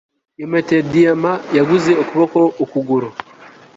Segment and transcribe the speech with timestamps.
[0.37, 3.09] Iyo mpeta ya diyama yaguze ukuboko ukuguru